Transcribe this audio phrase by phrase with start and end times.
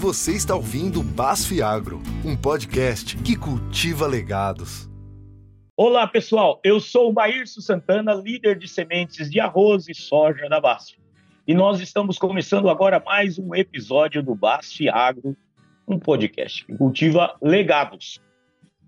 [0.00, 4.88] Você está ouvindo Basf Agro, um podcast que cultiva legados.
[5.76, 6.60] Olá, pessoal.
[6.62, 10.96] Eu sou o Maírcio Santana, líder de sementes de arroz e soja da Basf.
[11.48, 15.36] E nós estamos começando agora mais um episódio do Basf Agro,
[15.88, 18.20] um podcast que cultiva legados.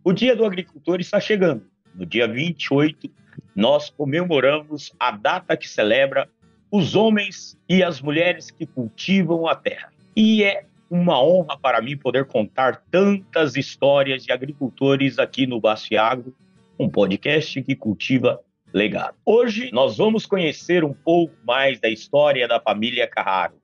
[0.05, 1.67] O Dia do Agricultor está chegando.
[1.93, 3.11] No dia 28,
[3.57, 6.29] nós comemoramos a data que celebra
[6.71, 9.93] os homens e as mulheres que cultivam a terra.
[10.15, 16.35] E é uma honra para mim poder contar tantas histórias de agricultores aqui no Baciagro,
[16.77, 18.41] um podcast que cultiva
[18.73, 19.15] legado.
[19.25, 23.55] Hoje nós vamos conhecer um pouco mais da história da família Carraro.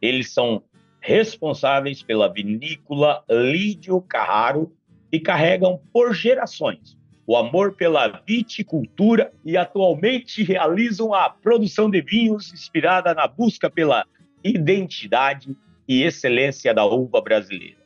[0.00, 0.62] Eles são
[1.00, 4.70] responsáveis pela vinícola Lídio Carraro
[5.10, 6.96] e carregam por gerações
[7.26, 14.04] o amor pela viticultura e atualmente realizam a produção de vinhos inspirada na busca pela
[14.42, 15.56] identidade
[15.88, 17.76] e excelência da uva brasileira.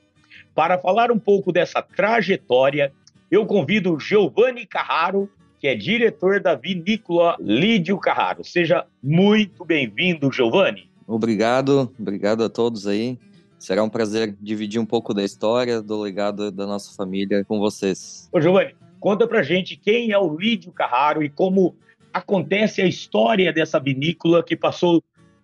[0.55, 2.93] Para falar um pouco dessa trajetória,
[3.31, 8.45] eu convido Giovanni Carraro, que é diretor da vinícola Lídio Carraro.
[8.45, 10.89] Seja muito bem-vindo, Giovanni.
[11.07, 13.19] Obrigado, obrigado a todos aí.
[13.59, 18.29] Será um prazer dividir um pouco da história, do legado da nossa família com vocês.
[18.33, 21.75] Ô, Giovanni, conta pra gente quem é o Lídio Carraro e como
[22.13, 25.03] acontece a história dessa vinícola que passou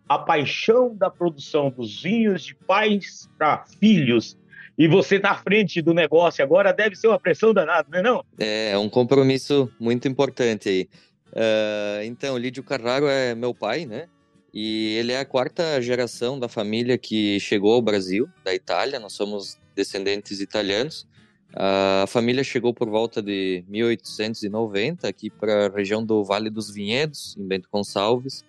[0.09, 4.37] a paixão da produção dos vinhos de pais para filhos.
[4.77, 8.03] E você tá à frente do negócio agora, deve ser uma pressão danada, não é
[8.03, 8.25] não?
[8.39, 10.89] É, é um compromisso muito importante aí.
[11.29, 14.09] Uh, então, Lídio Carraro é meu pai, né?
[14.53, 19.01] E ele é a quarta geração da família que chegou ao Brasil, da Itália.
[19.01, 21.09] Nós somos descendentes italianos.
[21.57, 27.37] A família chegou por volta de 1890 aqui para a região do Vale dos Vinhedos,
[27.37, 28.45] em Bento Gonçalves.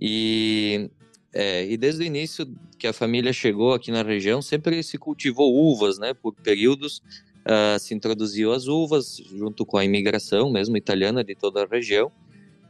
[0.00, 0.90] E,
[1.32, 2.46] é, e desde o início
[2.78, 6.14] que a família chegou aqui na região, sempre se cultivou uvas, né?
[6.14, 7.02] Por períodos
[7.46, 12.10] uh, se introduziu as uvas, junto com a imigração mesmo italiana de toda a região.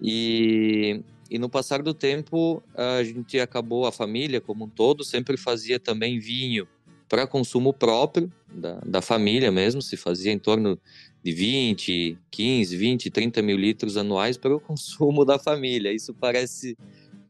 [0.03, 5.37] E, e no passar do tempo, a gente acabou, a família como um todo, sempre
[5.37, 6.67] fazia também vinho
[7.09, 10.79] para consumo próprio da, da família mesmo, se fazia em torno
[11.23, 15.93] de 20, 15, 20, 30 mil litros anuais para o consumo da família.
[15.93, 16.79] Isso parece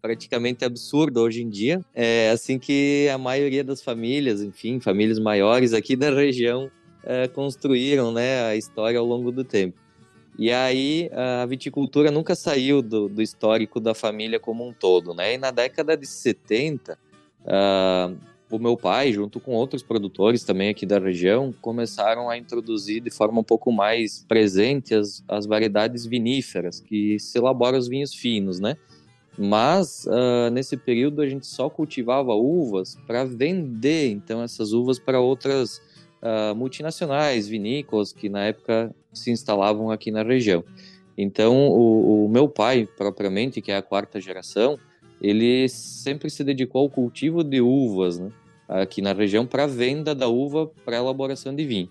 [0.00, 1.84] praticamente absurdo hoje em dia.
[1.94, 6.70] É assim que a maioria das famílias, enfim, famílias maiores aqui da região
[7.04, 9.78] é, construíram né, a história ao longo do tempo.
[10.38, 15.34] E aí a viticultura nunca saiu do, do histórico da família como um todo, né?
[15.34, 16.98] E na década de 70,
[17.42, 18.16] uh,
[18.50, 23.10] o meu pai, junto com outros produtores também aqui da região, começaram a introduzir de
[23.10, 28.58] forma um pouco mais presente as, as variedades viníferas, que se elaboram os vinhos finos,
[28.58, 28.76] né?
[29.38, 35.20] Mas uh, nesse período a gente só cultivava uvas para vender, então essas uvas para
[35.20, 35.80] outras
[36.22, 40.64] uh, multinacionais, vinícolas que na época se instalavam aqui na região.
[41.16, 44.78] Então o, o, meu pai, propriamente, que é a quarta geração,
[45.20, 48.30] ele sempre se dedicou ao cultivo de uvas, né?
[48.68, 51.90] aqui na região para venda da uva para elaboração de vinho.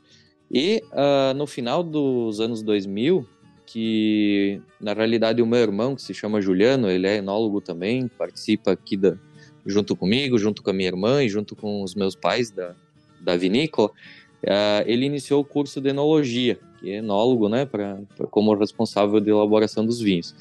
[0.51, 3.25] E uh, no final dos anos 2000,
[3.71, 8.71] que na realidade o meu irmão, que se chama Juliano, ele é enólogo também, participa
[8.71, 9.15] aqui da,
[9.63, 12.73] junto comigo, junto com a minha irmã e junto com os meus pais da,
[13.21, 18.25] da vinícola, uh, ele iniciou o curso de enologia, que é enólogo, né, pra, pra,
[18.25, 20.33] como responsável de elaboração dos vinhos.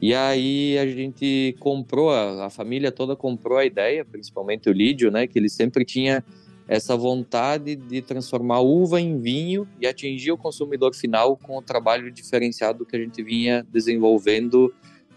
[0.00, 5.10] E aí a gente comprou, a, a família toda comprou a ideia, principalmente o Lídio,
[5.10, 6.24] né, que ele sempre tinha
[6.68, 12.12] essa vontade de transformar uva em vinho e atingir o consumidor final com o trabalho
[12.12, 14.72] diferenciado que a gente vinha desenvolvendo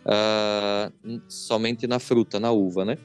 [0.05, 2.97] uh, somente na fruta, na uva, né?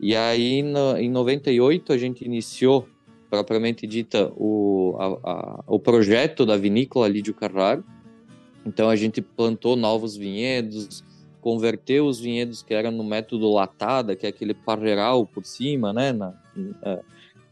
[0.00, 2.88] E aí, no, em 98, a gente iniciou,
[3.30, 7.84] propriamente dita, o, a, a, o projeto da vinícola Lídio Carraro.
[8.66, 11.04] Então, a gente plantou novos vinhedos,
[11.40, 16.12] converteu os vinhedos que eram no método latada, que é aquele parreiral por cima, né?
[16.12, 17.00] Na, na,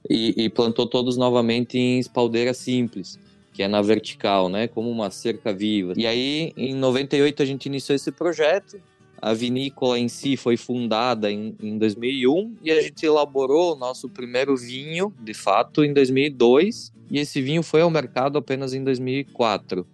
[0.08, 3.18] e, e, plantou todos novamente em espaldeira simples,
[3.52, 5.92] que é na vertical, né, como uma cerca viva.
[5.96, 8.80] E aí, em 98, a gente iniciou esse projeto.
[9.22, 14.08] A vinícola em si foi fundada em, em 2001 e a gente elaborou o nosso
[14.08, 16.90] primeiro vinho, de fato, em 2002.
[17.10, 19.86] E esse vinho foi ao mercado apenas em 2004.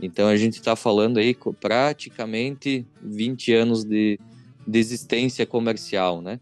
[0.00, 4.18] Então a gente está falando aí praticamente 20 anos de,
[4.66, 6.40] de existência comercial, né?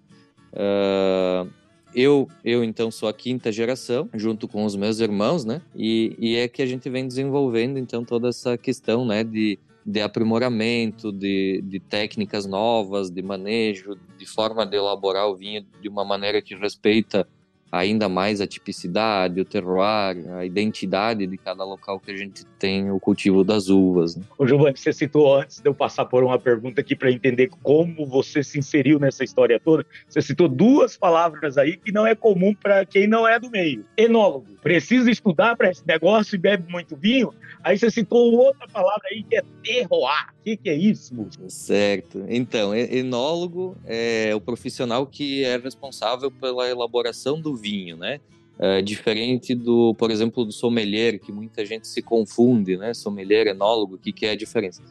[0.54, 1.50] Uh,
[1.94, 5.62] eu, eu então sou a quinta geração, junto com os meus irmãos, né?
[5.74, 10.00] E, e é que a gente vem desenvolvendo então toda essa questão, né, de, de
[10.00, 16.04] aprimoramento, de, de técnicas novas, de manejo, de forma de elaborar o vinho de uma
[16.04, 17.26] maneira que respeita
[17.72, 22.92] ainda mais a tipicidade, o terroir, a identidade de cada local que a gente tem
[22.92, 24.14] o cultivo das uvas.
[24.14, 24.22] Né?
[24.38, 28.06] O Giovanni, você citou antes de eu passar por uma pergunta aqui para entender como
[28.06, 29.84] você se inseriu nessa história toda.
[30.08, 33.84] Você citou duas palavras aí que não é comum para quem não é do meio.
[33.96, 34.46] Enólogo.
[34.62, 37.34] Precisa estudar para esse negócio e bebe muito vinho.
[37.64, 40.28] Aí você citou outra palavra aí que é terroir.
[40.38, 41.12] O que, que é isso?
[41.48, 42.24] Certo.
[42.28, 48.20] Então, enólogo é o profissional que é responsável pela elaboração do vinho, né?
[48.58, 52.94] É, diferente do, por exemplo, do sommelier, que muita gente se confunde, né?
[52.94, 54.82] Sommelier, enólogo, o que, que é a diferença?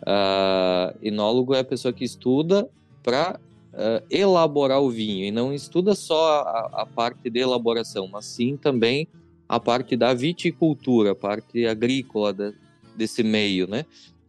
[0.00, 2.68] Uh, enólogo é a pessoa que estuda
[3.02, 3.38] para
[3.72, 8.24] uh, é, elaborar o vinho e não estuda só a, a, parte de elaboração, mas
[8.24, 9.06] sim também
[9.48, 12.54] a parte da viticultura, a parte agrícola de,
[12.96, 13.84] desse meio, né?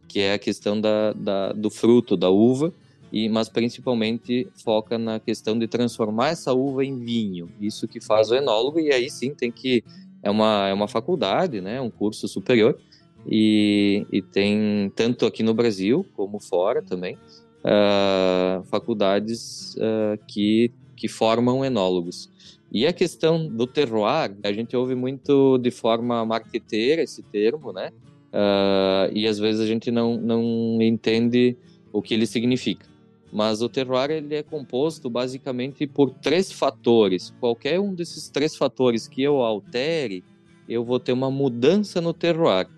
[0.06, 2.72] Que é a questão da, da, do fruto, da uva,
[3.12, 7.50] e, mas principalmente foca na questão de transformar essa uva em vinho.
[7.60, 9.84] Isso que faz o enólogo, e aí sim tem que.
[10.22, 12.78] É uma, é uma faculdade, né, um curso superior,
[13.26, 17.16] e, e tem tanto aqui no Brasil como fora também,
[17.64, 22.30] uh, faculdades uh, que, que formam enólogos.
[22.70, 27.90] E a questão do terroir, a gente ouve muito de forma marqueteira esse termo, né?
[28.32, 31.54] Uh, e às vezes a gente não, não entende
[31.92, 32.91] o que ele significa.
[33.32, 37.32] Mas o terroir ele é composto basicamente por três fatores.
[37.40, 40.22] Qualquer um desses três fatores que eu altere,
[40.68, 42.68] eu vou ter uma mudança no terroir.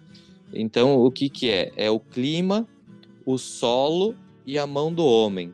[0.53, 1.73] Então, o que, que é?
[1.77, 2.69] É o clima,
[3.27, 4.15] o solo
[4.47, 5.53] e a mão do homem.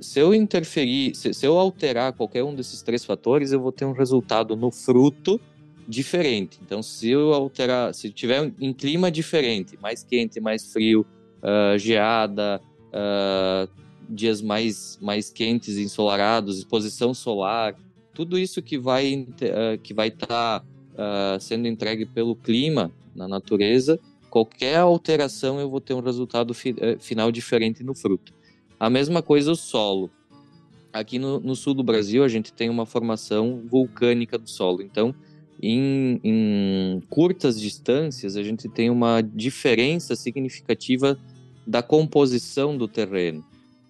[0.00, 3.84] Se eu interferir, se, se eu alterar qualquer um desses três fatores, eu vou ter
[3.84, 5.40] um resultado no fruto
[5.86, 6.58] diferente.
[6.62, 11.06] Então, se eu alterar, se tiver em clima diferente, mais quente, mais frio,
[11.42, 17.74] uh, geada, uh, dias mais, mais quentes, ensolarados, exposição solar,
[18.14, 20.64] tudo isso que vai uh, que vai estar tá,
[20.94, 26.70] uh, sendo entregue pelo clima na natureza, qualquer alteração eu vou ter um resultado fi
[26.70, 28.32] uh, final diferente no fruto.
[28.80, 30.10] A mesma coisa o solo.
[30.92, 35.14] Aqui no, no, sul do Brasil a gente tem uma formação vulcânica do solo, então
[35.62, 41.18] em, em curtas distâncias a gente tem uma diferença significativa
[41.66, 43.44] da composição do terreno.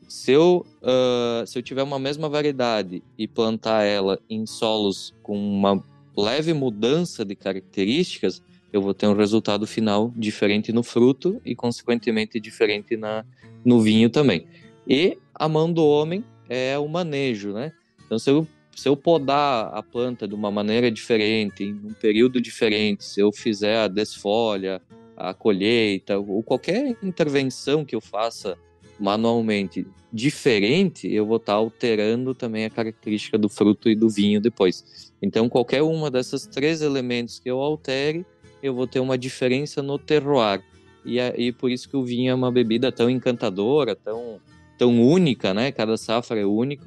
[0.09, 5.39] Se eu, uh, se eu tiver uma mesma variedade e plantar ela em solos com
[5.39, 5.85] uma
[6.17, 12.41] leve mudança de características, eu vou ter um resultado final diferente no fruto e, consequentemente,
[12.41, 13.25] diferente na,
[13.65, 14.47] no vinho também.
[14.87, 17.73] E a mão do homem é o manejo, né?
[18.07, 22.41] Então, se eu, se eu podar a planta de uma maneira diferente, em um período
[22.41, 24.81] diferente, se eu fizer a desfolha,
[25.15, 28.57] a colheita, ou qualquer intervenção que eu faça
[28.99, 34.41] manualmente diferente, eu vou estar tá alterando também a característica do fruto e do vinho
[34.41, 35.13] depois.
[35.21, 38.25] Então, qualquer uma dessas três elementos que eu altere,
[38.63, 40.63] eu vou ter uma diferença no terroir.
[41.05, 44.41] E, é, e por isso que o vinho é uma bebida tão encantadora, tão,
[44.77, 45.71] tão única, né?
[45.71, 46.87] Cada safra é única,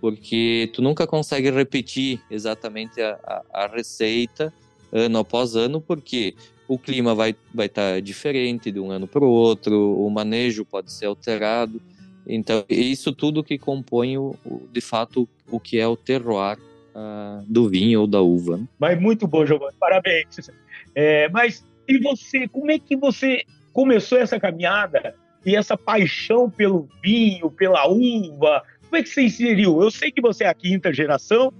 [0.00, 4.52] porque tu nunca consegue repetir exatamente a, a, a receita
[4.90, 6.34] ano após ano, porque
[6.72, 10.64] o clima vai vai estar tá diferente de um ano para o outro, o manejo
[10.64, 11.80] pode ser alterado.
[12.26, 14.36] Então, isso tudo que compõe, o,
[14.72, 16.56] de fato, o que é o terroir
[16.94, 18.60] uh, do vinho ou da uva.
[18.78, 20.50] Mas muito bom, Giovanni, parabéns.
[20.94, 25.14] É, mas e você, como é que você começou essa caminhada
[25.44, 28.62] e essa paixão pelo vinho, pela uva?
[28.82, 29.82] Como é que você inseriu?
[29.82, 31.52] Eu sei que você é a quinta geração,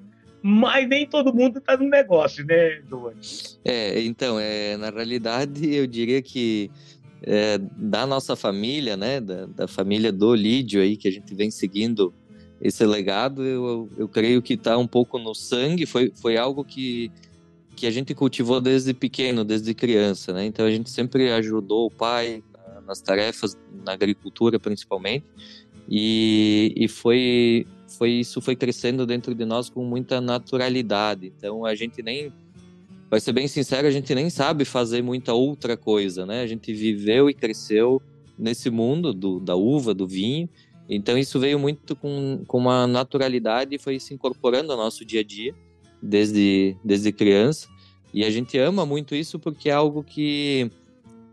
[0.42, 3.20] mas nem todo mundo está no negócio, né, Giovanni?
[3.64, 6.70] É, então, é, na realidade, eu diria que
[7.22, 11.50] é, da nossa família, né, da, da, família do Lídio aí, que a gente vem
[11.50, 12.12] seguindo
[12.60, 17.10] esse legado, eu, eu creio que está um pouco no sangue, foi, foi algo que,
[17.76, 21.90] que a gente cultivou desde pequeno, desde criança, né, então a gente sempre ajudou o
[21.90, 22.42] pai
[22.86, 25.24] nas tarefas, na agricultura principalmente,
[25.88, 31.32] e, e foi foi isso foi crescendo dentro de nós com muita naturalidade.
[31.36, 32.32] Então a gente nem
[33.10, 36.40] vai ser bem sincero, a gente nem sabe fazer muita outra coisa, né?
[36.42, 38.00] A gente viveu e cresceu
[38.38, 40.48] nesse mundo do, da uva, do vinho.
[40.88, 45.20] Então isso veio muito com, com uma naturalidade e foi se incorporando ao nosso dia
[45.20, 45.54] a dia
[46.02, 47.68] desde desde criança.
[48.12, 50.70] E a gente ama muito isso porque é algo que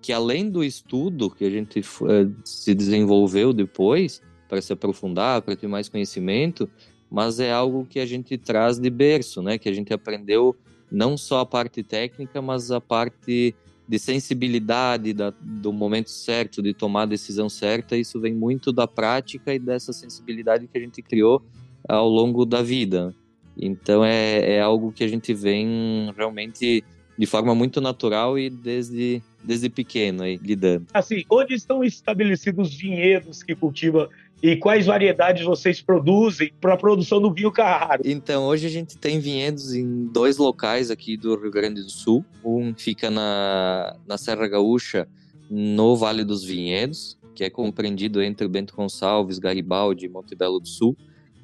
[0.01, 5.55] que além do estudo que a gente uh, se desenvolveu depois, para se aprofundar, para
[5.55, 6.69] ter mais conhecimento,
[7.09, 9.57] mas é algo que a gente traz de berço, né?
[9.57, 10.55] Que a gente aprendeu
[10.91, 13.55] não só a parte técnica, mas a parte
[13.87, 17.97] de sensibilidade da, do momento certo, de tomar a decisão certa.
[17.97, 21.43] Isso vem muito da prática e dessa sensibilidade que a gente criou
[21.87, 23.15] ao longo da vida.
[23.57, 26.83] Então é, é algo que a gente vem realmente
[27.17, 30.85] de forma muito natural e desde, desde pequeno aí, lidando.
[30.93, 34.09] Assim, onde estão estabelecidos os vinhedos que cultiva
[34.41, 38.01] e quais variedades vocês produzem para a produção do vinho Carraro?
[38.05, 42.23] Então, hoje a gente tem vinhedos em dois locais aqui do Rio Grande do Sul.
[42.43, 45.07] Um fica na, na Serra Gaúcha,
[45.49, 50.95] no Vale dos Vinhedos, que é compreendido entre Bento Gonçalves, Garibaldi e Montebello do Sul.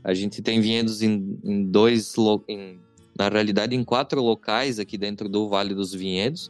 [0.01, 2.13] A gente tem vinhedos em, em dois,
[2.47, 2.79] em,
[3.17, 6.49] na realidade, em quatro locais aqui dentro do Vale dos Vinhedos.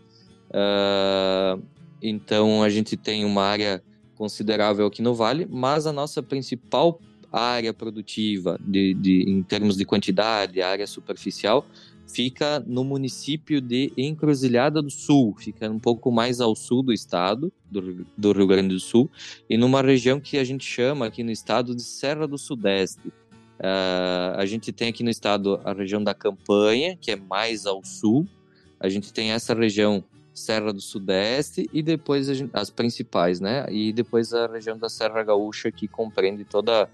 [0.51, 1.59] Uh,
[2.01, 3.81] então, a gente tem uma área
[4.15, 6.99] considerável aqui no Vale, mas a nossa principal
[7.31, 11.65] área produtiva, de, de, em termos de quantidade, área superficial,
[12.07, 17.51] fica no município de Encruzilhada do Sul, fica um pouco mais ao sul do estado,
[17.69, 19.09] do, do Rio Grande do Sul,
[19.49, 23.07] e numa região que a gente chama aqui no estado de Serra do Sudeste.
[23.57, 27.83] Uh, a gente tem aqui no estado a região da Campanha, que é mais ao
[27.83, 28.27] sul,
[28.79, 30.03] a gente tem essa região
[30.35, 33.65] Serra do Sudeste e depois as principais, né?
[33.71, 36.89] E depois a região da Serra Gaúcha que compreende toda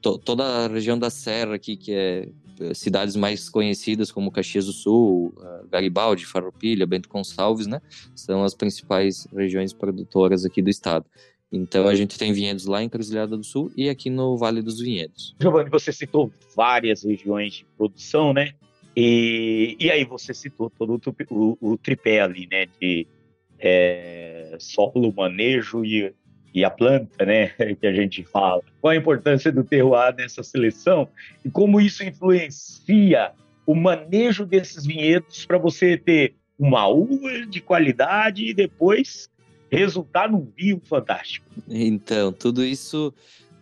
[0.00, 2.28] to, toda a região da Serra aqui, que é
[2.72, 5.34] cidades mais conhecidas como Caxias do Sul,
[5.68, 7.82] Garibaldi, Farroupilha, Bento Gonçalves, né?
[8.14, 11.04] São as principais regiões produtoras aqui do estado.
[11.50, 14.78] Então a gente tem vinhedos lá em Cruzilhada do Sul e aqui no Vale dos
[14.80, 15.34] Vinhedos.
[15.40, 18.54] Giovanni, você citou várias regiões de produção, né?
[18.96, 22.66] E, e aí você citou todo o, o, o tripé ali, né?
[22.80, 23.06] De
[23.58, 26.12] é, solo, manejo e
[26.54, 27.48] e a planta, né,
[27.80, 28.62] que a gente fala.
[28.80, 31.08] Qual a importância do terroir nessa seleção
[31.44, 33.32] e como isso influencia
[33.66, 39.28] o manejo desses vinhedos para você ter uma uva de qualidade e depois
[39.70, 41.46] resultar num vinho fantástico.
[41.68, 43.12] Então, tudo isso,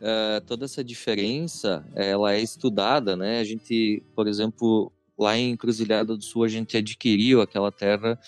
[0.00, 3.38] uh, toda essa diferença, ela é estudada, né?
[3.38, 8.18] A gente, por exemplo, lá em Cruzilhada do Sul, a gente adquiriu aquela terra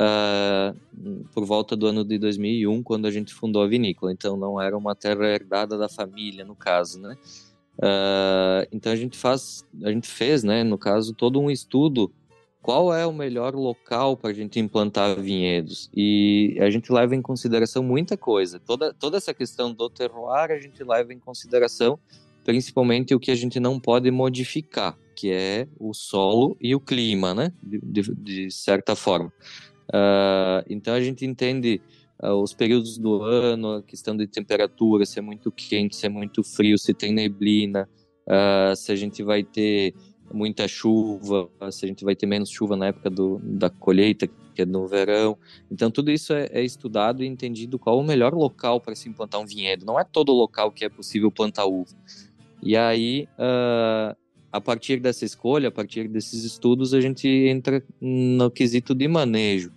[0.00, 4.12] uh, por volta do ano de 2001, quando a gente fundou a vinícola.
[4.12, 7.16] Então não era uma terra herdada da família, no caso, né?
[7.78, 12.12] Uh, então a gente faz, a gente fez, né, no caso, todo um estudo
[12.62, 17.20] qual é o melhor local para a gente implantar vinhedos e a gente leva em
[17.20, 18.60] consideração muita coisa.
[18.60, 21.98] Toda, toda essa questão do terroir a gente leva em consideração
[22.44, 27.34] principalmente o que a gente não pode modificar, que é o solo e o clima,
[27.34, 29.32] né, de, de, de certa forma.
[29.88, 31.80] Uh, então a gente entende
[32.22, 36.08] uh, os períodos do ano, a questão de temperatura, se é muito quente, se é
[36.08, 37.88] muito frio, se tem neblina,
[38.26, 39.94] uh, se a gente vai ter
[40.32, 44.62] muita chuva, se a gente vai ter menos chuva na época do, da colheita, que
[44.62, 45.36] é no verão.
[45.70, 49.40] Então tudo isso é, é estudado e entendido qual o melhor local para se implantar
[49.40, 49.84] um vinhedo.
[49.84, 51.94] Não é todo local que é possível plantar uva.
[52.62, 53.26] E aí
[54.52, 59.72] a partir dessa escolha, a partir desses estudos, a gente entra no quesito de manejo.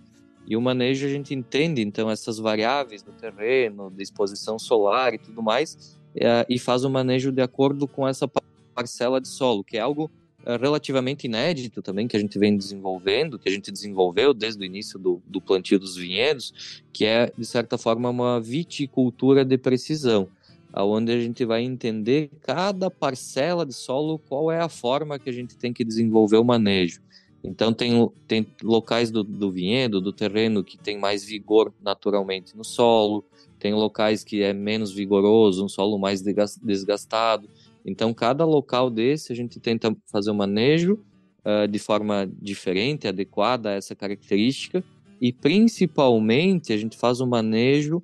[0.46, 5.18] E o manejo a gente entende, então, essas variáveis do terreno, da exposição solar e
[5.18, 8.30] tudo mais, é, e faz o manejo de acordo com essa
[8.74, 10.10] parcela de solo, que é algo
[10.44, 14.64] é, relativamente inédito também, que a gente vem desenvolvendo, que a gente desenvolveu desde o
[14.64, 20.28] início do, do plantio dos vinhedos, que é, de certa forma, uma viticultura de precisão
[20.76, 25.32] aonde a gente vai entender cada parcela de solo, qual é a forma que a
[25.32, 27.00] gente tem que desenvolver o manejo.
[27.42, 32.62] Então tem, tem locais do, do vinhedo, do terreno que tem mais vigor naturalmente no
[32.62, 33.24] solo,
[33.58, 36.22] tem locais que é menos vigoroso, um solo mais
[36.62, 37.48] desgastado.
[37.82, 41.02] Então cada local desse a gente tenta fazer o manejo
[41.42, 44.84] uh, de forma diferente, adequada a essa característica
[45.18, 48.02] e principalmente a gente faz o manejo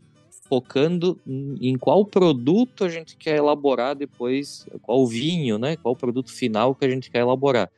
[0.53, 5.77] focando em qual produto a gente quer elaborar depois, qual vinho, né?
[5.77, 7.71] Qual produto final que a gente quer elaborar.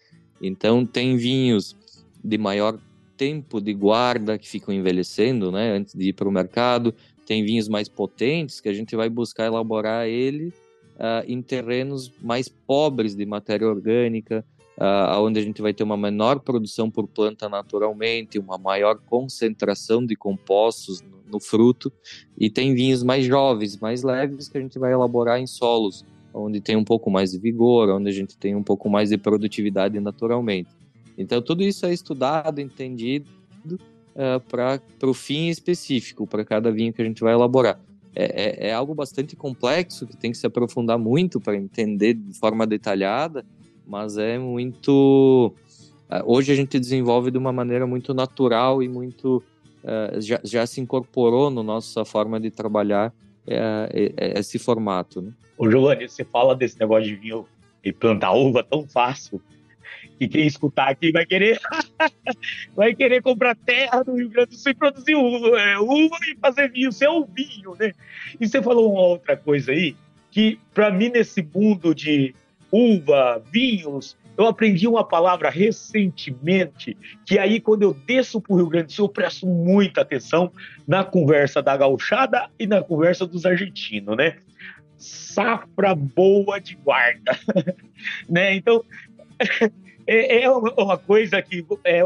[0.43, 1.76] Então tem vinhos
[2.25, 2.76] de maior
[3.16, 5.71] tempo de guarda que ficam envelhecendo, né?
[5.71, 6.93] Antes de ir para o mercado.
[7.25, 10.49] Tem vinhos mais potentes que a gente vai buscar elaborar ele
[10.97, 14.45] uh, em terrenos mais pobres de matéria orgânica,
[14.78, 20.04] uh, onde a gente vai ter uma menor produção por planta naturalmente, uma maior concentração
[20.04, 21.93] de compostos no, no fruto,
[22.38, 26.61] e tem vinhos mais jovens, mais leves, que a gente vai elaborar em solos, onde
[26.61, 29.99] tem um pouco mais de vigor, onde a gente tem um pouco mais de produtividade
[30.00, 30.71] naturalmente.
[31.16, 33.31] Então, tudo isso é estudado, entendido
[33.66, 37.81] uh, para o fim específico, para cada vinho que a gente vai elaborar.
[38.16, 42.33] É, é, é, algo bastante complexo que tem que se aprofundar muito para entender de
[42.38, 43.45] forma detalhada
[43.87, 45.53] mas é muito.
[46.11, 49.43] Eh, hoje a gente desenvolve de uma maneira muito natural e muito.
[49.85, 53.12] Uh, já, já se incorporou na no nossa forma de trabalhar
[53.47, 55.21] uh, esse formato.
[55.21, 55.31] Né?
[55.59, 57.47] Ô Giovanni, você fala desse negócio de vinho
[57.85, 59.43] e plantar uva tão fácil.
[60.19, 61.61] que quem escutar aqui vai querer
[62.75, 66.37] vai querer comprar terra no Rio Grande do Sul e produzir uva, é, uva e
[66.41, 67.93] fazer vinho, seu vinho, né?
[68.41, 69.95] E você falou uma outra coisa aí,
[70.31, 72.35] que para mim nesse mundo de
[72.75, 78.69] uva, vinhos, eu aprendi uma palavra recentemente, que aí quando eu desço para o Rio
[78.69, 80.50] Grande do Sul, eu presto muita atenção
[80.87, 84.38] na conversa da gauchada e na conversa dos argentinos, né?
[84.97, 87.38] Safra boa de guarda,
[88.28, 88.57] né?
[88.57, 88.85] Então,
[90.04, 92.00] é, é uma coisa que é,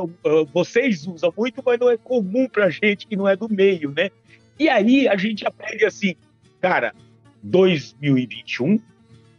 [0.53, 4.11] vocês usam muito, mas não é comum para gente que não é do meio, né?
[4.59, 6.15] E aí a gente aprende assim,
[6.61, 6.93] cara,
[7.43, 8.79] 2021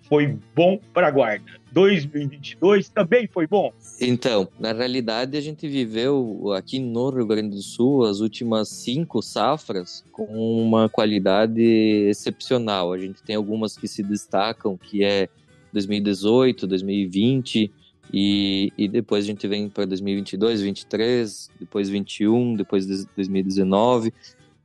[0.10, 1.60] foi bom para a guarda.
[1.72, 3.72] 2022 também foi bom?
[4.02, 9.22] Então, na realidade, a gente viveu aqui no Rio Grande do Sul as últimas cinco
[9.22, 12.92] safras com uma qualidade excepcional.
[12.92, 15.30] A gente tem algumas que se destacam, que é
[15.72, 17.72] 2018, 2020,
[18.12, 24.12] e, e depois a gente vem para 2022, 2023, depois 21, depois 2019.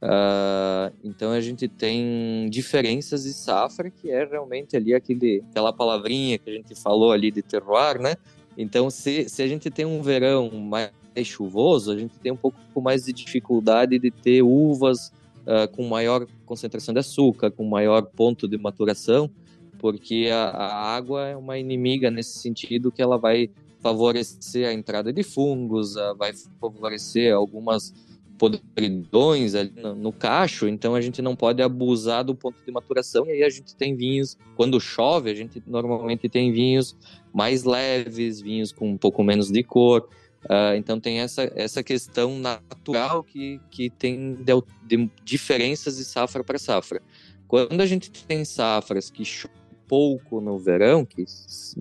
[0.04, 6.37] Uh, então a gente tem diferenças de safra que é realmente ali aquele, aquela palavrinha
[6.37, 8.14] que a gente falou ali de terroir, né?
[8.56, 10.90] Então se, se a gente tem um verão mais
[11.25, 15.11] chuvoso, a gente tem um pouco mais de dificuldade de ter uvas
[15.46, 19.30] uh, com maior concentração de açúcar, com maior ponto de maturação,
[19.78, 23.49] porque a, a água é uma inimiga nesse sentido que ela vai
[23.80, 27.94] favorecer a entrada de fungos, uh, vai favorecer algumas
[28.38, 33.26] podridões ali no, cacho, então a gente não pode abusar do ponto de maturação.
[33.26, 36.96] E aí a gente tem vinhos, quando chove, a gente normalmente tem vinhos
[37.32, 40.08] mais leves, vinhos com um pouco menos de cor.
[40.44, 44.52] Uh, então tem essa, essa questão natural que, que tem de,
[44.86, 47.00] de diferenças de safra para safra.
[47.48, 51.24] Quando a gente tem safras que chovem pouco no verão, que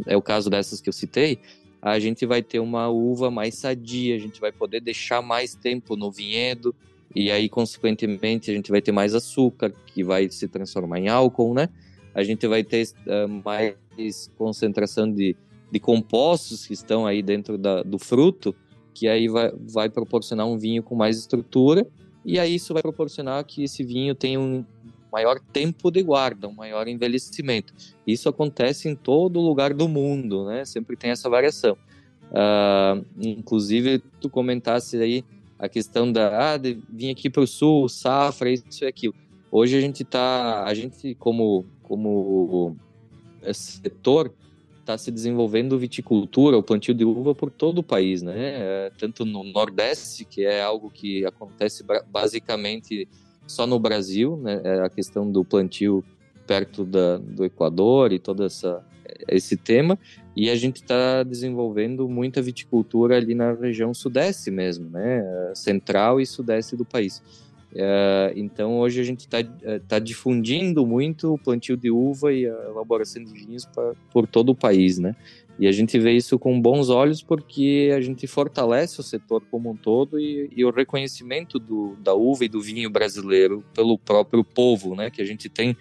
[0.06, 1.40] é o caso dessas que eu citei,
[1.84, 5.98] a gente vai ter uma uva mais sadia, a gente vai poder deixar mais tempo
[5.98, 6.74] no vinhedo
[7.14, 11.54] e aí, consequentemente, a gente vai ter mais açúcar, que vai se transformar em álcool,
[11.54, 11.68] né?
[12.16, 15.36] A gente vai ter uh, mais concentração de,
[15.70, 18.56] de compostos que estão aí dentro da, do fruto,
[18.94, 21.86] que aí vai, vai proporcionar um vinho com mais estrutura,
[22.26, 24.64] e aí isso vai proporcionar que esse vinho tenha um
[25.14, 27.72] maior tempo de guarda, um maior envelhecimento.
[28.06, 30.66] Isso acontece em todo lugar do mundo, né?
[30.66, 31.78] Sempre tem essa variação.
[32.32, 35.24] Uh, inclusive, tu comentasse aí
[35.60, 39.14] a questão da ah, de vir aqui para o sul, safra, isso e aquilo.
[39.52, 42.76] Hoje a gente está, a gente como como
[43.54, 44.34] setor
[44.80, 48.34] está se desenvolvendo viticultura, o plantio de uva por todo o país, né?
[48.36, 53.08] É, tanto no Nordeste, que é algo que acontece basicamente
[53.48, 56.04] só no Brasil, né, é a questão do plantio
[56.46, 58.84] perto da, do Equador e todo essa,
[59.28, 59.98] esse tema,
[60.36, 65.24] e a gente está desenvolvendo muita viticultura ali na região sudeste mesmo, né,
[65.56, 67.22] central e sudeste do país.
[67.76, 72.48] É, então hoje a gente está é, tá difundindo muito o plantio de uva e
[72.48, 75.16] a elaboração de vinhos pra, por todo o país, né?
[75.60, 79.70] E a gente vê isso com bons olhos porque a gente fortalece o setor como
[79.72, 84.44] um todo e, e, o reconhecimento do, da uva e do vinho brasileiro pelo próprio
[84.44, 85.12] povo, né?
[85.12, 85.78] Que a gente tem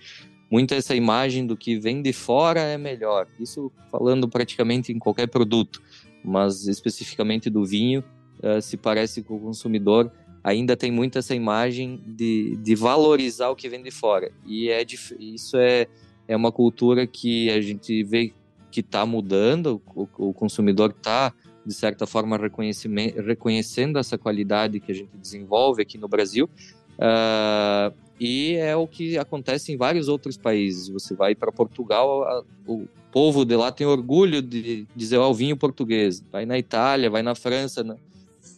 [0.51, 3.27] muito essa imagem do que vem de fora é melhor.
[3.41, 5.81] Isso falando praticamente em qualquer produto,
[6.23, 8.05] mas especificamente do vinho,
[8.43, 10.13] uh, se parece que o consumidor
[10.45, 14.31] ainda tem muito essa imagem de, de valorizar o que vem de fora.
[14.47, 14.85] E é,
[15.19, 15.87] isso é,
[16.29, 18.35] é uma cultura que a gente vê
[18.73, 21.33] que está mudando, o, o consumidor está,
[21.65, 26.49] de certa forma, reconhecendo essa qualidade que a gente desenvolve aqui no Brasil.
[26.95, 30.89] Uh, e é o que acontece em vários outros países.
[30.89, 35.57] Você vai para Portugal, a, o povo de lá tem orgulho de dizer o vinho
[35.57, 36.25] português.
[36.33, 37.85] Vai na Itália, vai na França.
[37.85, 37.97] Né?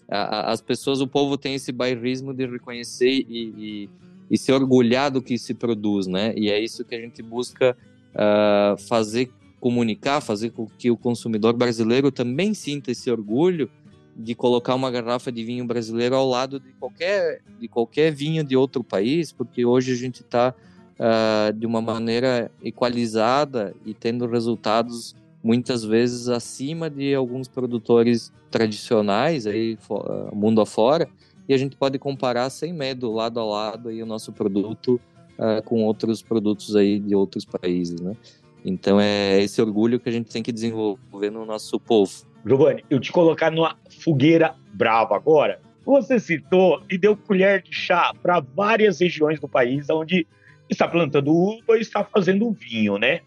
[0.08, 3.90] A, as pessoas, o povo tem esse bairrismo de reconhecer e, e,
[4.30, 6.34] e, se orgulhar do que se produz, né?
[6.36, 7.76] E é isso que a gente busca
[8.14, 9.30] uh, fazer
[9.64, 13.70] comunicar, fazer com que o consumidor brasileiro também sinta esse orgulho
[14.14, 18.54] de colocar uma garrafa de vinho brasileiro ao lado de qualquer, de qualquer vinho de
[18.54, 20.54] outro país, porque hoje a gente está uh,
[21.00, 29.46] ah, de uma maneira equalizada e tendo resultados muitas vezes acima de alguns produtores tradicionais
[29.46, 31.08] aí ah, mundo afora
[31.48, 35.00] e a gente pode comparar sem medo lado a lado aí o nosso produto
[35.38, 38.14] uh, com outros produtos aí de outros países, né?
[38.64, 42.10] Então é esse orgulho que a gente tem que desenvolver no nosso povo.
[42.46, 45.60] Giovanni, eu te colocar numa fogueira brava agora.
[45.84, 50.26] Você citou e deu colher de chá para várias regiões do país onde
[50.68, 53.20] está plantando uva e está fazendo vinho, né?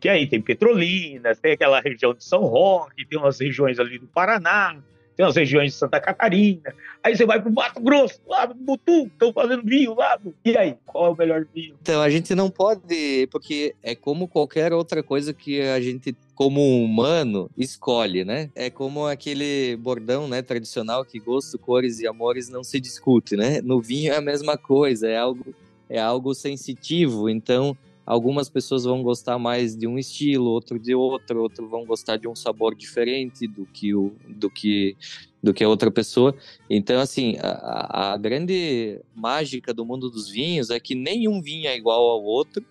[0.00, 4.06] Que aí tem Petrolinas, tem aquela região de São Roque, tem umas regiões ali do
[4.08, 4.76] Paraná,
[5.16, 6.74] tem as regiões de Santa Catarina.
[7.02, 10.18] Aí você vai para o Mato Grosso, lá no Mutum, estão fazendo vinho lá.
[10.44, 11.76] E aí, qual é o melhor vinho?
[11.80, 16.82] Então, a gente não pode, porque é como qualquer outra coisa que a gente, como
[16.82, 18.50] humano, escolhe, né?
[18.54, 23.60] É como aquele bordão, né, tradicional que gosto, cores e amores não se discute, né?
[23.60, 25.54] No vinho é a mesma coisa, é algo,
[25.88, 31.40] é algo sensitivo, então Algumas pessoas vão gostar mais de um estilo, outro de outro,
[31.40, 34.96] outro vão gostar de um sabor diferente do que o do que
[35.42, 36.34] do que a outra pessoa.
[36.70, 41.76] Então, assim, a, a grande mágica do mundo dos vinhos é que nenhum vinho é
[41.76, 42.64] igual ao outro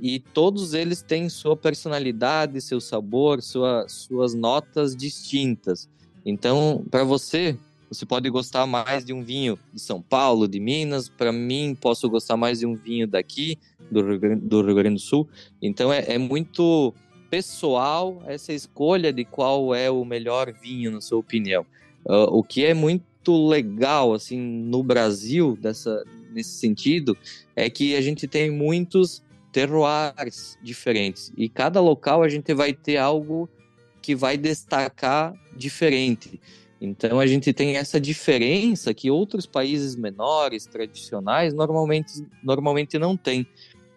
[0.00, 5.88] e todos eles têm sua personalidade, seu sabor, sua, suas notas distintas.
[6.24, 7.56] Então, para você,
[7.92, 11.10] você pode gostar mais de um vinho de São Paulo, de Minas.
[11.10, 13.58] Para mim, posso gostar mais de um vinho daqui,
[13.90, 15.28] do Rio Grande do, Rio Grande do Sul.
[15.60, 16.94] Então, é, é muito
[17.28, 21.66] pessoal essa escolha de qual é o melhor vinho, na sua opinião.
[22.06, 26.02] Uh, o que é muito legal, assim, no Brasil, dessa,
[26.32, 27.16] nesse sentido,
[27.54, 31.30] é que a gente tem muitos terroirs diferentes.
[31.36, 33.48] E cada local a gente vai ter algo
[34.00, 36.40] que vai destacar diferente.
[36.84, 43.46] Então a gente tem essa diferença que outros países menores, tradicionais, normalmente, normalmente não tem.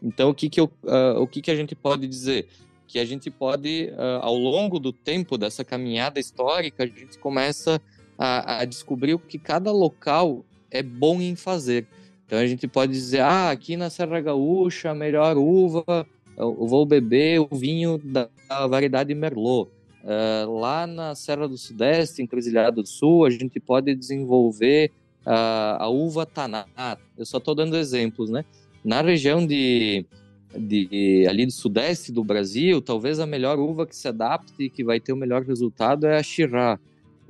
[0.04, 2.48] Então o que, que, eu, uh, o que, que a gente pode dizer?
[2.88, 7.82] Que a gente pode, uh, ao longo do tempo dessa caminhada histórica, a gente começa
[8.20, 11.88] a, a descobrir o que cada local é bom em fazer.
[12.28, 16.06] Então a gente pode dizer, ah, aqui na Serra Gaúcha, a melhor uva,
[16.38, 19.72] eu vou beber o vinho da, da variedade Merlot.
[20.06, 24.92] Uh, lá na Serra do Sudeste, em Cruzilhada do Sul, a gente pode desenvolver
[25.26, 26.68] uh, a uva Taná.
[27.18, 28.46] Eu só estou dando exemplos, né?
[28.84, 30.06] Na região de,
[30.56, 34.84] de, ali do Sudeste do Brasil, talvez a melhor uva que se adapte e que
[34.84, 36.78] vai ter o melhor resultado é a Shiraz.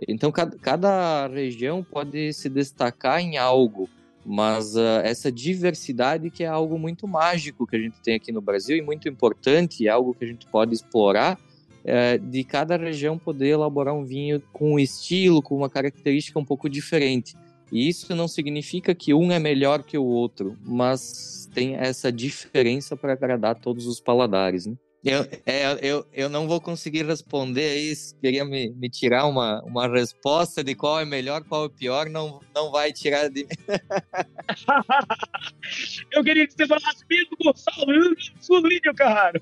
[0.06, 3.90] Então, cada, cada região pode se destacar em algo,
[4.26, 8.42] mas uh, essa diversidade que é algo muito mágico que a gente tem aqui no
[8.42, 11.40] Brasil e muito importante, é algo que a gente pode explorar
[11.86, 16.46] é, de cada região poder elaborar um vinho com um estilo, com uma característica um
[16.46, 17.36] pouco diferente.
[17.72, 22.98] E isso não significa que um é melhor que o outro, mas tem essa diferença
[22.98, 24.66] para agradar todos os paladares.
[24.66, 24.76] Né?
[25.06, 28.16] Eu, é, eu, eu não vou conseguir responder isso.
[28.20, 32.42] Queria me, me tirar uma, uma resposta de qual é melhor, qual é pior, não,
[32.56, 33.50] não vai tirar de mim.
[36.12, 39.40] eu queria que você falasse mesmo, Gonçalo, Sulínio, cara.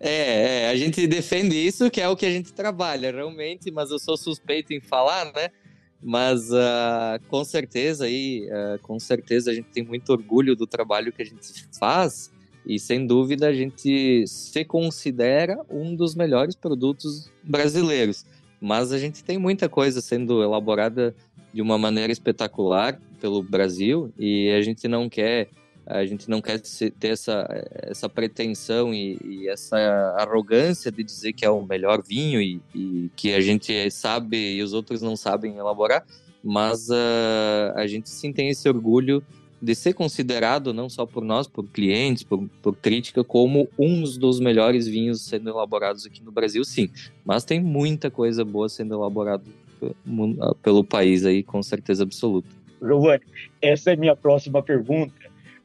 [0.00, 3.92] É, é, a gente defende isso, que é o que a gente trabalha, realmente, mas
[3.92, 5.50] eu sou suspeito em falar, né?
[6.02, 11.12] Mas uh, com certeza aí, uh, com certeza a gente tem muito orgulho do trabalho
[11.12, 11.46] que a gente
[11.78, 12.36] faz
[12.68, 18.26] e sem dúvida a gente se considera um dos melhores produtos brasileiros.
[18.60, 21.16] Mas a gente tem muita coisa sendo elaborada
[21.52, 25.48] de uma maneira espetacular pelo Brasil e a gente não quer
[25.86, 29.78] a gente não quer ter essa, essa pretensão e, e essa
[30.18, 34.62] arrogância de dizer que é o melhor vinho e, e, que a gente sabe e
[34.62, 36.04] os outros não sabem elaborar,
[36.44, 39.24] mas uh, a gente sim tem esse orgulho
[39.60, 44.40] de ser considerado, não só por nós, por clientes, por, por crítica, como um dos
[44.40, 46.88] melhores vinhos sendo elaborados aqui no Brasil, sim.
[47.24, 49.42] Mas tem muita coisa boa sendo elaborada
[50.62, 52.48] pelo país aí, com certeza absoluta.
[52.80, 53.24] Giovanni,
[53.60, 55.12] essa é minha próxima pergunta,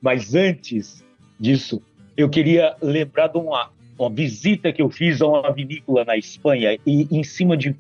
[0.01, 1.03] mas antes
[1.39, 1.82] disso,
[2.17, 6.77] eu queria lembrar de uma, uma visita que eu fiz a uma vinícola na Espanha
[6.86, 7.75] e em cima de,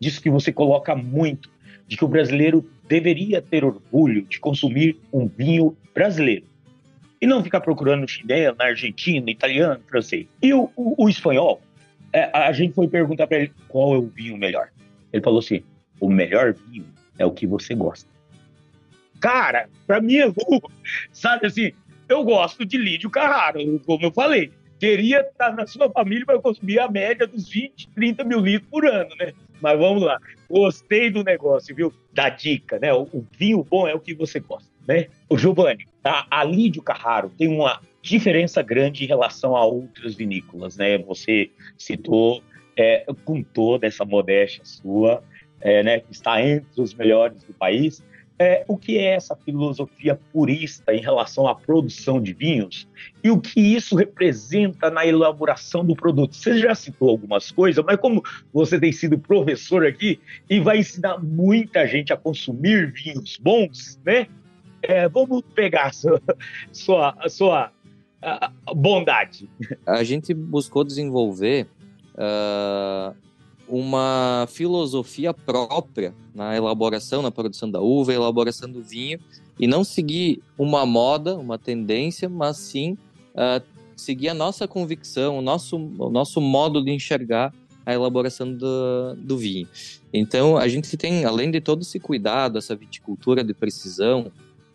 [0.00, 1.50] disso que você coloca muito,
[1.88, 6.44] de que o brasileiro deveria ter orgulho de consumir um vinho brasileiro
[7.20, 10.26] e não ficar procurando chinelo, argentino, italiano, francês.
[10.40, 11.60] E o, o, o espanhol,
[12.12, 14.68] é, a gente foi perguntar para ele qual é o vinho melhor.
[15.12, 15.62] Ele falou assim:
[15.98, 16.86] o melhor vinho
[17.18, 18.08] é o que você gosta.
[19.20, 20.32] Cara, para mim é
[21.12, 21.72] sabe assim,
[22.08, 24.52] eu gosto de Lídio Carraro, como eu falei.
[24.78, 28.86] Queria estar na sua família para consumir a média dos 20, 30 mil litros por
[28.86, 29.32] ano, né?
[29.60, 30.18] Mas vamos lá.
[30.48, 31.92] Gostei do negócio, viu?
[32.12, 32.92] Da dica, né?
[32.92, 35.06] O, o vinho bom é o que você gosta, né?
[35.28, 40.76] O Giovanni, a, a Lídio Carraro tem uma diferença grande em relação a outras vinícolas,
[40.76, 40.98] né?
[40.98, 42.42] Você citou
[42.76, 45.22] é, com toda essa modéstia sua,
[45.60, 46.00] é, né?
[46.00, 48.02] Que está entre os melhores do país
[48.38, 52.88] é, o que é essa filosofia purista em relação à produção de vinhos
[53.22, 56.36] e o que isso representa na elaboração do produto.
[56.36, 58.22] Você já citou algumas coisas, mas como
[58.52, 64.28] você tem sido professor aqui e vai ensinar muita gente a consumir vinhos bons, né?
[64.80, 66.22] É, vamos pegar a sua,
[66.70, 67.72] sua, sua
[68.22, 69.50] uh, bondade?
[69.84, 71.66] A gente buscou desenvolver
[72.14, 73.12] uh,
[73.68, 79.18] uma filosofia própria na elaboração, na produção da uva, elaboração do vinho,
[79.58, 82.96] e não seguir uma moda, uma tendência, mas sim
[83.34, 83.62] uh,
[83.96, 87.52] seguir a nossa convicção, o nosso, o nosso modo de enxergar
[87.84, 89.66] a elaboração do, do vinho.
[90.12, 94.30] Então, a gente tem, além de todo esse cuidado, essa viticultura de precisão,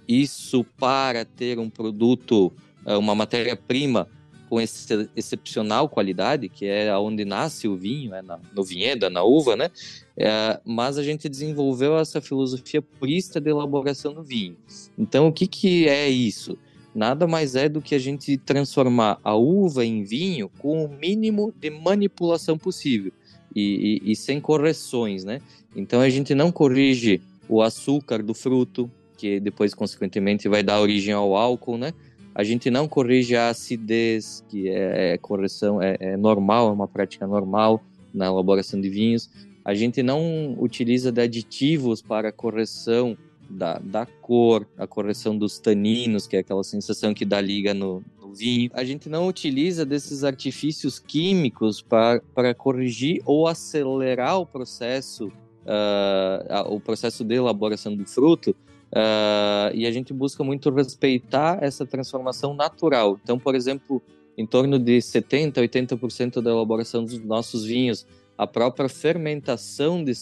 [0.07, 2.51] isso para ter um produto,
[2.85, 4.07] ah, uma matéria-prima
[4.53, 9.09] com esse excepcional qualidade, que é onde nasce o vinho, é na, no vinhedo, é
[9.09, 9.71] na uva, né?
[10.15, 14.55] É, mas a gente desenvolveu essa filosofia purista de elaboração do vinho.
[14.95, 16.55] Então, o que, que é isso?
[16.93, 21.51] Nada mais é do que a gente transformar a uva em vinho com o mínimo
[21.59, 23.11] de manipulação possível
[23.55, 25.41] e, e, e sem correções, né?
[25.75, 28.87] Então, a gente não corrige o açúcar do fruto,
[29.17, 31.91] que depois, consequentemente, vai dar origem ao álcool, né?
[32.35, 36.87] A gente não corrige a acidez, que é, é correção, é, é normal, é uma
[36.87, 39.29] prática normal na elaboração de vinhos.
[39.63, 43.17] A gente não utiliza de aditivos para correção
[43.49, 48.03] da, da cor, a correção dos taninos, que é aquela sensação que dá liga no,
[48.19, 48.71] no vinho.
[48.73, 56.73] A gente não utiliza desses artifícios químicos para, para corrigir ou acelerar o processo, uh,
[56.73, 58.55] o processo de elaboração do fruto,
[58.93, 63.19] Uh, e a gente busca muito respeitar essa transformação natural.
[63.23, 63.99] Então, por exemplo,
[64.37, 68.05] em torno de 70%, 80% da elaboração dos nossos vinhos,
[68.37, 70.13] a própria fermentação de,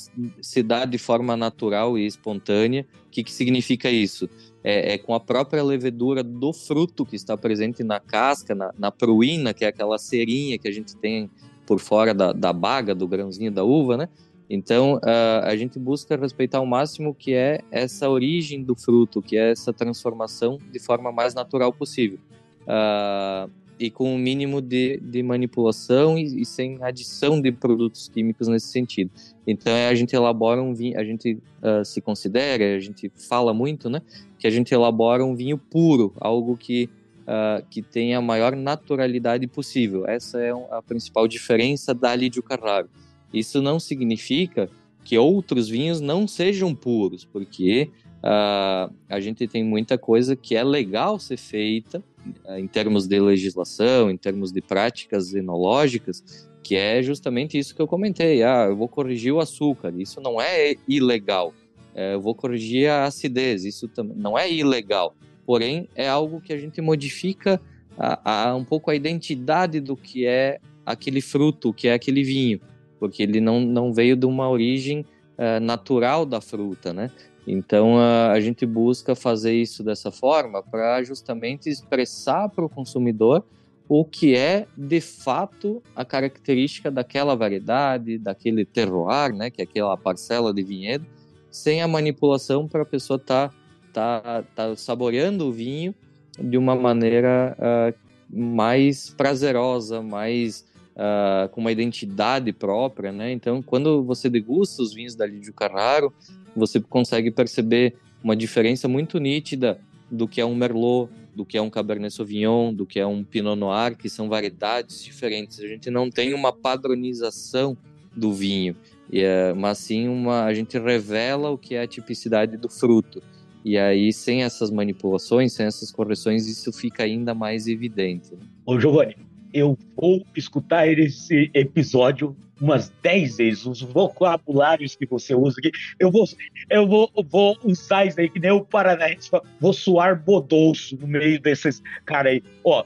[0.42, 2.86] se dá de forma natural e espontânea.
[3.08, 4.30] O que, que significa isso?
[4.64, 8.92] É, é, com a própria levedura do fruto que está presente na casca, na, na
[8.92, 11.30] pruína, que é aquela cerinha que a gente tem
[11.66, 14.10] por fora da, da baga, do grãozinho da uva, né?
[14.54, 19.38] Então, uh, a gente busca respeitar ao máximo que é essa origem do fruto, que
[19.38, 22.20] é essa transformação de forma mais natural possível.
[22.64, 28.10] Uh, e com o um mínimo de, de manipulação e, e, sem adição de produtos
[28.10, 29.10] químicos nesse sentido.
[29.48, 33.90] Então, a gente elabora um vinho, a gente uh, se considera, a gente fala muito,
[33.90, 34.02] né,
[34.38, 36.90] que a gente elabora um vinho puro, algo que
[37.22, 40.08] Uh, que tenha a maior naturalidade possível.
[40.08, 42.90] Essa é a principal diferença da Lídio Carraro.
[43.34, 44.70] Isso não significa
[45.04, 50.63] que outros vinhos não sejam puros, porque uh, a gente tem muita coisa que é
[50.63, 52.04] legal ser feita
[52.46, 57.82] uh, em termos de legislação, em termos de práticas enológicas, que é justamente isso que
[57.82, 58.44] eu comentei.
[58.44, 61.54] Ah, eu vou corrigir o açúcar, isso não é ilegal.
[61.96, 65.15] Uh, eu vou corrigir a acidez, isso também não é ilegal.
[65.46, 67.60] Porém, é algo que a gente modifica
[67.98, 72.62] a, a, um pouco a identidade do que é aquele fruto, que é aquele vinho
[73.02, 75.04] porque ele não, não veio de uma origem
[75.40, 77.10] uh, natural da fruta, né?
[77.48, 83.44] Então uh, a gente busca fazer isso dessa forma para justamente expressar para o consumidor
[83.90, 89.98] o que é de fato a característica daquela variedade, daquele terroir, né, que é aquela
[89.98, 91.06] parcela de vinhedo,
[91.50, 93.50] sem a manipulação para a pessoa estar
[93.92, 95.96] tá, tá, tá saboreando o vinho
[96.40, 97.94] de uma maneira uh,
[98.32, 100.71] mais prazerosa, mais
[101.02, 103.32] uh, com uma identidade própria, né?
[103.32, 106.14] Então, quando você degusta os vinhos da Lídio Carraro,
[106.56, 111.62] você consegue perceber uma diferença muito nítida do que é um Merlot, do que é
[111.62, 115.60] um Cabernet Sauvignon, do que é um Pinot Noir, que são variedades diferentes.
[115.60, 117.76] A gente não tem uma padronização
[118.16, 118.76] do vinho,
[119.12, 123.24] é, mas sim uma, a gente revela o que é a tipicidade do fruto.
[123.64, 128.34] E aí, sem essas manipulações, sem essas correções, isso fica ainda mais evidente.
[128.66, 129.16] Ô, Giovanni,
[129.54, 135.72] eu vou escutar esse episódio umas 10 vezes, os vocabulários que você usa aqui.
[136.00, 136.26] Eu vou,
[136.70, 141.42] eu vou, vou usar isso aí, que nem o paranaense, vou suar bodolço no meio
[141.42, 142.44] desses caras aí.
[142.64, 142.84] Ó,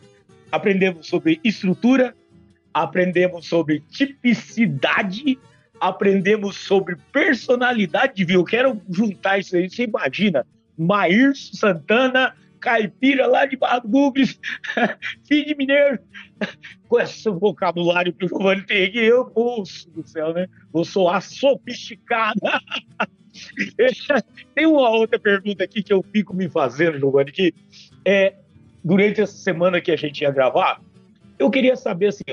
[0.51, 2.15] aprendemos sobre estrutura,
[2.73, 5.37] aprendemos sobre tipicidade,
[5.79, 8.39] aprendemos sobre personalidade, viu?
[8.39, 9.69] Eu quero juntar isso aí.
[9.69, 10.45] Você imagina,
[10.77, 12.33] Maír Santana
[12.65, 14.39] caipira lá de Barra do Bugres,
[15.27, 15.99] filho de mineiro,
[16.89, 20.47] com esse vocabulário que o Giovanni tem aqui, eu, poço do céu, né?
[20.73, 22.39] Vou soar sofisticada.
[24.55, 27.53] tem uma outra pergunta aqui que eu fico me fazendo, Giovanni, que
[28.03, 28.33] é,
[28.83, 30.81] durante essa semana que a gente ia gravar,
[31.37, 32.23] eu queria saber assim,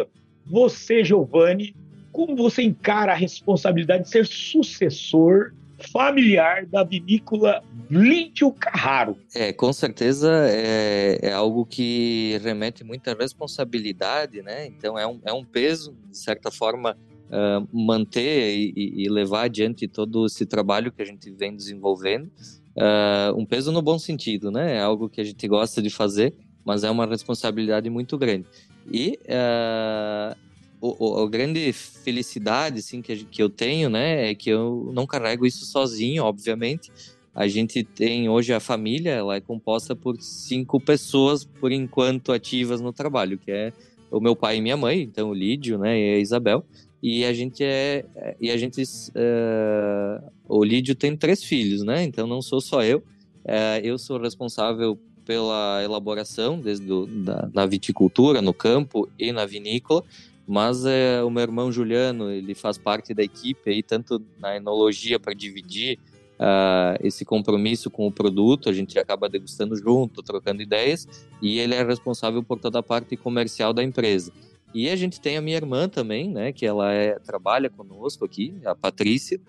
[0.46, 1.76] você, Giovanni,
[2.10, 9.16] como você encara a responsabilidade de ser sucessor familiar da vinícola Lítio Carraro.
[9.34, 14.66] É, com certeza é, é, algo que remete muita responsabilidade, né?
[14.66, 16.96] Então é um, é um peso, de certa forma,
[17.28, 22.30] uh, manter e, e, levar adiante todo esse trabalho que a gente vem desenvolvendo.
[22.76, 24.76] Uh, um peso no bom sentido, né?
[24.76, 28.46] É algo que a gente gosta de fazer mas é uma responsabilidade muito grande.
[28.90, 30.36] E uh,
[30.82, 35.46] o, a grande felicidade assim, que, que eu tenho, né, é que eu não carrego
[35.46, 36.90] isso sozinho, obviamente.
[37.32, 42.80] A gente tem hoje a família, ela é composta por cinco pessoas, por enquanto, ativas
[42.80, 43.72] no trabalho, que é
[44.10, 46.64] o meu pai e minha mãe, então o Lídio, né, e a Isabel.
[47.00, 48.04] E a gente é,
[48.40, 52.98] e a gente, uh, o Lídio tem três filhos, né, então não sou só eu.
[53.44, 59.46] Uh, eu sou responsável pela elaboração desde do, da, da viticultura no campo e na
[59.46, 60.04] vinícola
[60.46, 65.18] mas é, o meu irmão Juliano, ele faz parte da equipe aí, tanto na enologia
[65.18, 65.98] para dividir
[66.38, 71.06] uh, esse compromisso com o produto, a gente acaba degustando junto, trocando ideias,
[71.40, 74.32] e ele é responsável por toda a parte comercial da empresa.
[74.74, 78.54] E a gente tem a minha irmã também, né, que ela é, trabalha conosco aqui,
[78.64, 79.40] a Patrícia,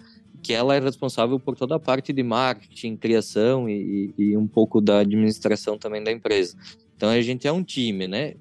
[0.41, 4.82] que ela é responsável por toda a parte de marketing, criação e, e um pouco
[4.82, 6.58] da administração também da empresa.
[7.04, 8.34] Então a gente é um time, né?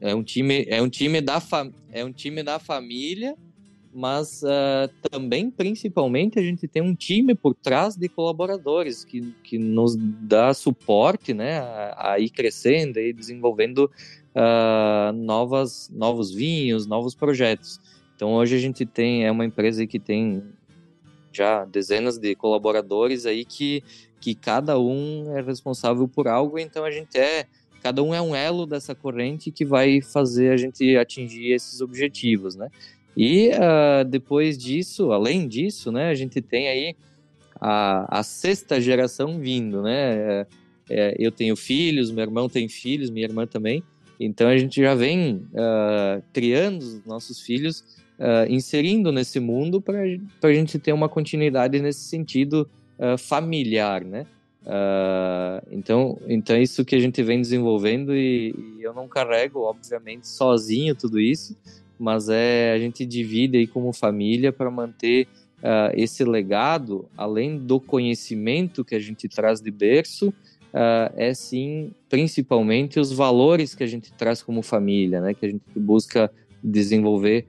[0.00, 1.40] É um time, é um time da,
[1.92, 3.36] é um time da família,
[3.94, 9.58] mas uh, também, principalmente, a gente tem um time por trás de colaboradores que, que
[9.58, 11.60] nos dá suporte, né?
[11.60, 13.88] A, a ir crescendo e desenvolvendo
[14.34, 17.80] uh, novas, novos vinhos, novos projetos.
[18.16, 20.42] Então hoje a gente tem é uma empresa que tem
[21.32, 23.84] já dezenas de colaboradores aí que,
[24.20, 27.46] que cada um é responsável por algo, então a gente é
[27.82, 32.56] cada um é um elo dessa corrente que vai fazer a gente atingir esses objetivos,
[32.56, 32.68] né?
[33.16, 36.94] E uh, depois disso, além disso, né, a gente tem aí
[37.60, 40.16] a, a sexta geração vindo, né?
[40.16, 40.46] É,
[40.90, 43.82] é, eu tenho filhos, meu irmão tem filhos, minha irmã também.
[44.20, 47.80] Então a gente já vem uh, criando os nossos filhos,
[48.18, 52.68] uh, inserindo nesse mundo para a gente ter uma continuidade nesse sentido
[53.16, 54.26] familiar, né?
[54.64, 59.60] Uh, então, então é isso que a gente vem desenvolvendo e, e, eu não carrego,
[59.60, 61.56] obviamente, sozinho tudo isso,
[61.98, 65.26] mas é a gente divide aí como família para manter
[65.58, 71.92] uh, esse legado, além do conhecimento que a gente traz de berço, uh, é sim,
[72.08, 76.30] principalmente os valores que a gente traz como família, né, que a gente busca
[76.62, 77.46] desenvolver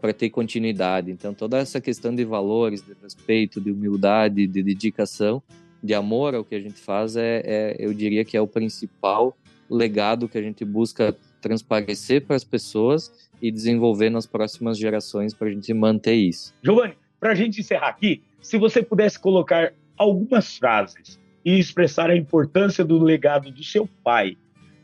[0.00, 1.10] para ter continuidade.
[1.10, 5.42] Então, toda essa questão de valores, de respeito, de humildade, de dedicação,
[5.84, 9.36] de amor ao que a gente faz é, é, eu diria que é o principal
[9.68, 15.48] legado que a gente busca transparecer para as pessoas e desenvolver nas próximas gerações para
[15.48, 16.54] a gente manter isso.
[16.62, 22.16] Giovanni, para a gente encerrar aqui, se você pudesse colocar algumas frases e expressar a
[22.16, 24.38] importância do legado do seu pai,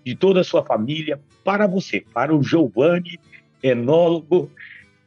[0.05, 3.19] de toda a sua família, para você, para o Giovanni,
[3.63, 4.51] enólogo,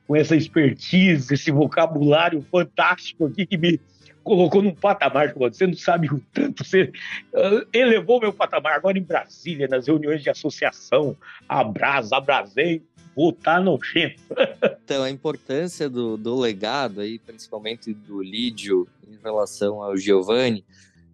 [0.07, 3.79] com essa expertise, esse vocabulário fantástico aqui que me
[4.23, 6.91] colocou num patamar que você não sabe o tanto, você
[7.33, 8.73] uh, elevou meu patamar.
[8.73, 11.15] Agora em Brasília, nas reuniões de associação,
[11.47, 12.81] abraça, abrasei,
[13.15, 14.21] votar nojento.
[14.83, 20.63] então, a importância do, do legado aí, principalmente do Lídio em relação ao Giovanni,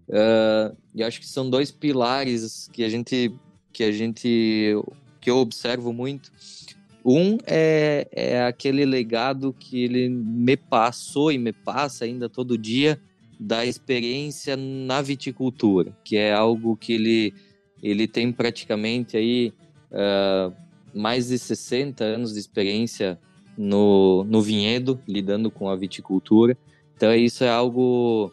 [0.07, 3.33] uh, eu acho que são dois pilares que a gente
[3.71, 4.73] que a gente
[5.21, 6.31] que eu observo muito
[7.09, 13.01] um é, é aquele legado que ele me passou e me passa ainda todo dia
[13.39, 17.33] da experiência na viticultura, que é algo que ele,
[17.81, 19.53] ele tem praticamente aí
[19.91, 20.53] uh,
[20.93, 23.19] mais de 60 anos de experiência
[23.57, 26.55] no, no vinhedo, lidando com a viticultura.
[26.95, 28.31] Então isso é algo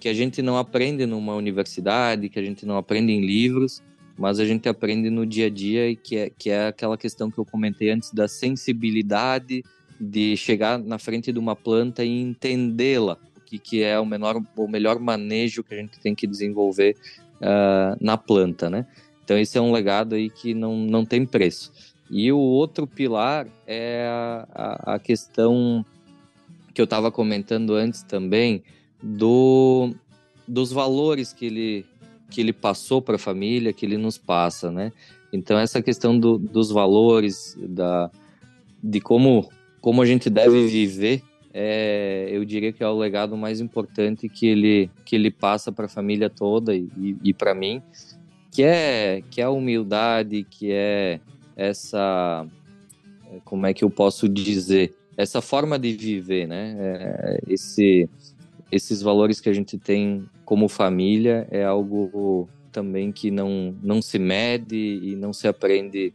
[0.00, 3.82] que a gente não aprende numa universidade, que a gente não aprende em livros,
[4.18, 7.30] mas a gente aprende no dia a dia e que é, que é aquela questão
[7.30, 9.62] que eu comentei antes da sensibilidade
[10.00, 14.42] de chegar na frente de uma planta e entendê-la, o que, que é o, menor,
[14.56, 16.96] o melhor manejo que a gente tem que desenvolver
[17.36, 18.86] uh, na planta, né?
[19.24, 21.72] Então esse é um legado aí que não, não tem preço.
[22.08, 24.06] E o outro pilar é
[24.54, 25.84] a, a, questão
[26.72, 28.62] que eu estava comentando antes também
[29.02, 29.92] do,
[30.46, 31.86] dos valores que ele
[32.30, 34.92] que ele passou para a família, que ele nos passa, né?
[35.32, 38.10] Então essa questão do, dos valores, da,
[38.82, 39.48] de como,
[39.80, 41.22] como a gente deve viver,
[41.52, 45.86] é, eu diria que é o legado mais importante que ele, que ele passa para
[45.86, 47.82] a família toda e, e, para mim,
[48.52, 51.18] que é, que é a humildade, que é
[51.56, 52.46] essa,
[53.42, 56.76] como é que eu posso dizer, essa forma de viver, né?
[56.78, 58.06] É, esse,
[58.70, 64.18] esses valores que a gente tem como família é algo também que não, não se
[64.18, 66.14] mede e não se aprende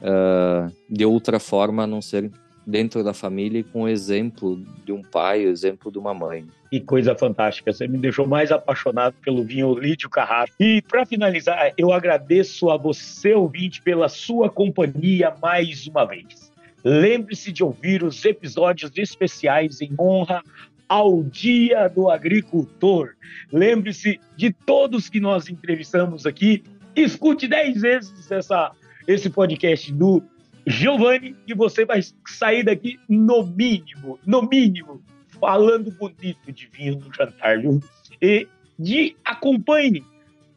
[0.00, 2.30] uh, de outra forma a não ser
[2.66, 6.46] dentro da família e com o exemplo de um pai, o exemplo de uma mãe.
[6.70, 10.50] Que coisa fantástica, você me deixou mais apaixonado pelo vinho Lídio Carraro.
[10.58, 16.50] E para finalizar, eu agradeço a você, ouvinte, pela sua companhia mais uma vez.
[16.82, 20.42] Lembre-se de ouvir os episódios especiais em honra
[20.88, 23.14] ao Dia do Agricultor.
[23.52, 26.62] Lembre-se de todos que nós entrevistamos aqui.
[26.94, 28.72] Escute dez vezes essa,
[29.06, 30.22] esse podcast do
[30.66, 35.02] Giovanni e você vai sair daqui no mínimo, no mínimo,
[35.40, 37.80] falando bonito de vinho no jantar, viu?
[38.20, 40.04] E de acompanhe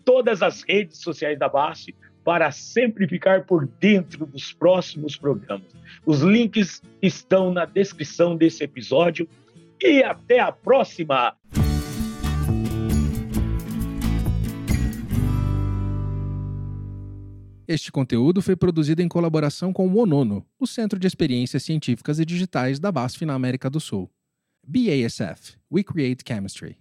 [0.03, 5.67] todas as redes sociais da Basse para sempre ficar por dentro dos próximos programas.
[6.05, 9.27] Os links estão na descrição desse episódio
[9.81, 11.35] e até a próxima!
[17.67, 22.25] Este conteúdo foi produzido em colaboração com o ONONO, o Centro de Experiências Científicas e
[22.25, 24.09] Digitais da BASF na América do Sul.
[24.67, 26.77] BASF We Create Chemistry.